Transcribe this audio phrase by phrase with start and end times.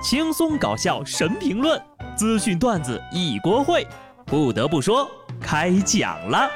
[0.00, 1.84] 轻松搞笑神评论，
[2.16, 3.84] 资讯段子一锅烩。
[4.24, 5.10] 不得不说，
[5.40, 6.48] 开讲了。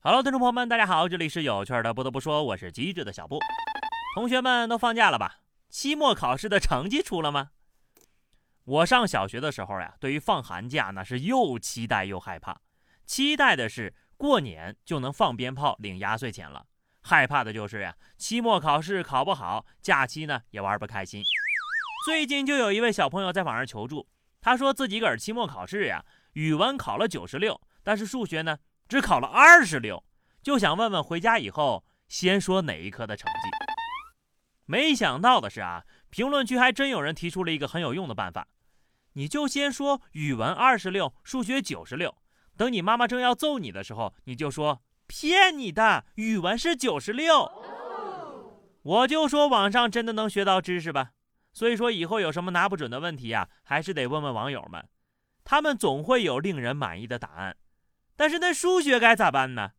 [0.00, 1.94] Hello，听众朋友们，大家好，这里是有趣的。
[1.94, 3.38] 不得不说，我是机智的小布。
[4.16, 5.36] 同学们都放假了吧？
[5.70, 7.50] 期末考试的成绩出了吗？
[8.64, 12.62] 我上小学的时候呀，对于放寒假那是又期待又害怕。
[13.06, 16.66] 期待的是过年就能放鞭炮、领压岁钱了。
[17.06, 21.22] 害怕的就是呀，期末考试考不好，假期呢也玩不开心。
[22.04, 24.08] 最近就有一位小朋友在网上求助，
[24.40, 28.58] 他说自己个儿期末考试呀，语文考了九十六，但是数学呢
[28.88, 30.02] 只考了二十六，
[30.42, 33.48] 就想问问回家以后先说哪一科的成绩。
[34.64, 38.48] 没想到的是啊，评论区还真有人提出了一个很有用的办法，
[39.12, 42.18] 你就先说语文二十六，数学九十六，
[42.56, 44.82] 等你妈妈正要揍你的时候，你就说。
[45.06, 47.50] 骗你的，语文是九十六。
[48.82, 51.12] 我就说网上真的能学到知识吧。
[51.52, 54.86] 所以说以后有什么拿不准的问题呀，还是得问问网友们，
[55.42, 57.56] 他们总会有令人满意的答案。
[58.14, 59.72] 但是那数学该咋办呢？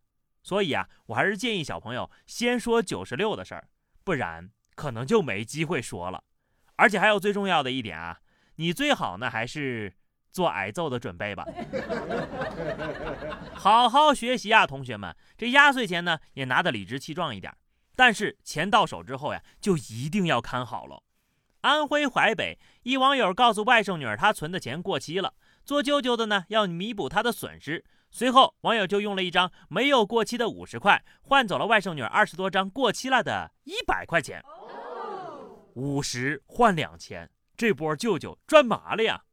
[0.44, 3.70] 所以啊，我还是建议小朋友先说九十六的事儿，
[4.04, 6.24] 不然可能就没机会说了。
[6.78, 8.20] 而且还有最重要的一点啊，
[8.56, 9.94] 你最好呢还是。
[10.38, 11.44] 做挨揍的准备吧，
[13.58, 15.16] 好好学习啊，同学们！
[15.36, 17.52] 这压岁钱呢，也拿得理直气壮一点。
[17.96, 21.02] 但是钱到手之后呀，就一定要看好了。
[21.62, 25.34] 安徽淮北一网友告诉外甥女儿，他存的钱过期了，
[25.66, 27.84] 做舅舅的呢要弥补他的损失。
[28.12, 34.44] 随后，网友就用了一张没有过期的五十块，换走了外甥女二十多张过期了的一百块钱。
[35.74, 39.24] 五十换两千，这波舅舅赚麻了呀！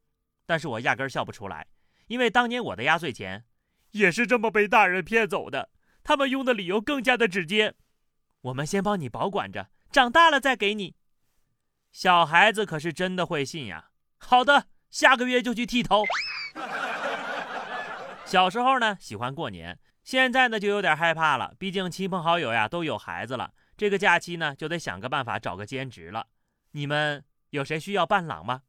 [0.46, 1.66] 但是我压根笑不出来，
[2.06, 3.44] 因为当年我的压岁钱
[3.92, 5.70] 也是这么被大人骗走的。
[6.02, 7.74] 他们用的理由更加的直接：
[8.42, 10.94] 我们先帮你保管着，长大了再给你。
[11.92, 13.90] 小孩子可是真的会信呀。
[14.18, 16.04] 好的，下个月就去剃头。
[18.24, 21.54] 小时候呢喜欢过年，现在呢就有点害怕了。
[21.58, 26.26] 毕竟亲朋好友呀都有孩子了，这个假期呢就得想个办法找个兼职了。
[26.72, 28.62] 你们有谁需要伴郎吗？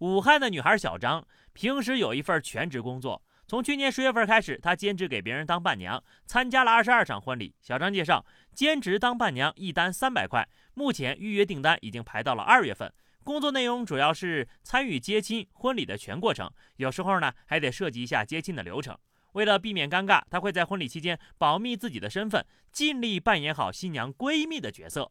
[0.00, 7.54] 武汉的女孩小张平时有一份全职工作，从去年十月份开始，她兼职给别人当伴娘，参加了二十二场婚礼。
[7.60, 8.24] 小张介绍，
[8.54, 12.90] 兼职当伴娘一单三百块，目前预约订单已经排到了二月份。
[13.22, 18.96] 工作内容主要是参与接亲婚礼的全过程，有时候呢还得涉及一下接亲的流程。
[19.32, 25.10] 为了避免尴尬，她会在婚礼期间保密自己的身份，尽力扮演好新娘闺蜜的角色。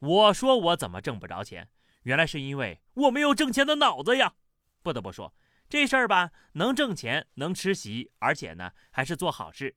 [0.00, 1.66] 我说我怎么挣不着钱？
[2.02, 4.34] 原来是因为我没有挣钱的脑子呀！
[4.82, 5.34] 不得不说，
[5.68, 9.76] 这事儿吧，能挣钱，能吃席，而且呢，还是做好事，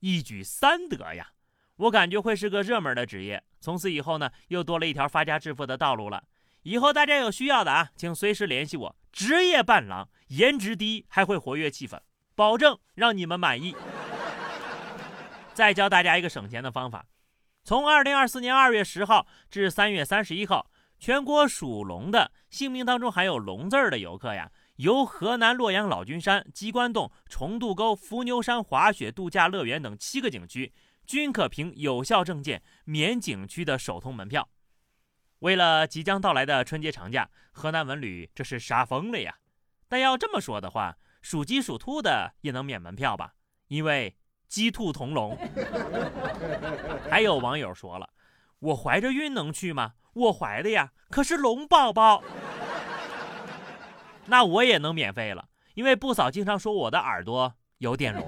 [0.00, 1.32] 一举三得呀！
[1.76, 3.42] 我感觉会是个热门的职业。
[3.60, 6.22] 从此以后呢，又多了一条发家致富的道路了。
[6.62, 8.96] 以后大家有需要的啊，请随时联系我。
[9.10, 12.00] 职业伴郎，颜值低，还会活跃气氛，
[12.36, 13.74] 保证让你们满意。
[15.52, 17.06] 再教大家一个省钱的方法：
[17.64, 20.70] 从二零二四年二月十号至三月三十一号。
[20.98, 30.72] 全国属龙的姓名当中含有“龙”字儿的游客呀，由河南洛阳老君山、鸡冠洞、重渡沟、伏牛山滑雪度假乐园等七个景区，
[31.06, 34.48] 均可凭有效证件免景区的首通门票。
[35.40, 39.36] 为了即将到来的春节长假，河南文旅这是杀疯了呀！
[39.88, 43.34] 但要这么说的话，属鸡属兔的也能免门票吧？
[43.68, 44.16] 因为
[44.48, 45.36] 鸡兔同笼。
[47.10, 48.08] 还有网友说了，
[48.64, 49.92] 我怀着孕能去吗？
[50.14, 52.22] 我怀的呀，可是龙宝宝，
[54.26, 58.26] 那我也能免费了，因为不嫂经常说我的耳朵有点聋。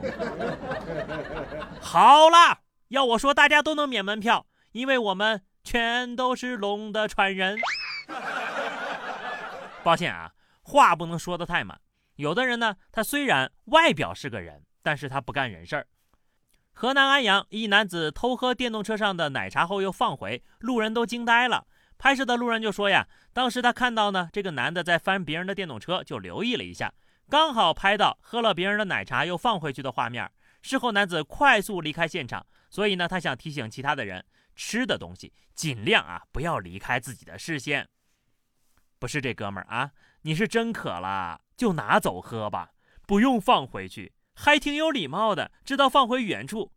[1.80, 2.58] 好了，
[2.88, 7.58] 要我说，大家都能免门票，因为我们全都是龙的传人。
[9.82, 11.80] 抱歉啊，话不能说的太满。
[12.16, 15.86] 有的人呢，他虽然外表是个人，但是他不干人事儿。
[16.78, 21.66] 河南安阳一男子偷喝电动车上的奶茶后又放回，路人都惊呆了。
[21.96, 26.92] 拍摄的路人就说呀，当时他看到呢，这个男的在翻别人的电动车，就留意了一下，
[27.30, 30.30] 刚好拍到喝了别人的奶茶又放回去的画面。
[30.60, 34.22] 事后男子快速离开现场，所以呢，他想提醒其他的人，
[34.54, 37.88] 吃的东西尽量啊不要离开自己的视线。
[38.98, 42.72] 不是这哥们儿啊，你是真渴了就拿走喝吧，
[43.06, 46.70] 不用放回去，还挺有礼貌的，知道放回原处。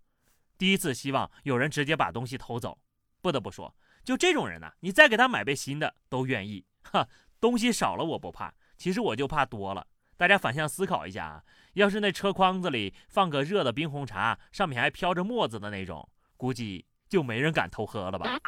[0.57, 2.79] 第一次希望有人直接把东西偷走，
[3.21, 3.75] 不得不说。
[4.03, 6.65] 就这种人呢，你再给他买杯新的都愿意。
[6.83, 7.07] 哈，
[7.39, 9.85] 东西少了我不怕，其实我就怕多了。
[10.17, 18.39] 大家反向思考一下啊，要是那车筐子里放个热的冰红茶，上面还飘着沫子的那种，估计就没人敢偷喝了吧？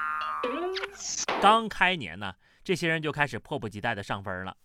[1.42, 4.56] 刚开年呢，这些人就开始迫不及待的上分了。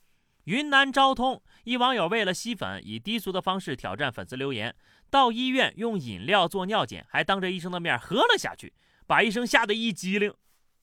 [0.46, 4.72] 云南昭通一网友为了吸粉，以低俗的方式挑战粉丝留言，
[5.10, 8.72] 到医院用饮料做尿检，还当着医生的面喝了下去，
[9.08, 10.32] 把医生吓得一激灵。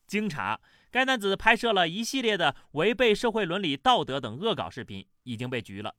[0.06, 0.60] 经查，
[0.92, 5.96] 该男子拍摄了一系列的违背社会伦理道德等恶搞视频，已经被拘了。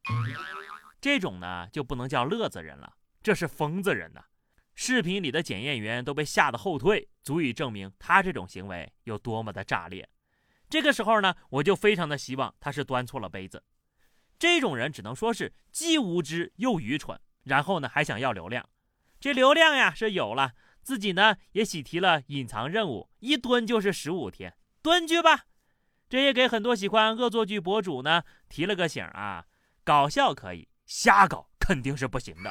[1.00, 4.24] 这种呢，就不能叫乐子人了，这是疯子人呐！
[4.74, 10.06] 视频里的检验员都被吓得后退，足以证明他这种行为有多么的炸裂。
[10.74, 13.62] 这个时候呢，我就非常的希望他是端错了杯子。
[14.40, 18.68] 这种人只能说是既无知又愚蠢，然后呢还想要流量。
[19.20, 25.44] 这流量呀是有了，自己呢也喜提了隐藏任务，一蹲就是十五天，蹲去吧。
[26.08, 29.44] 这也给很多喜欢恶作剧博主呢提了个醒啊，
[29.84, 32.50] 搞笑可以，瞎搞肯定是不行的。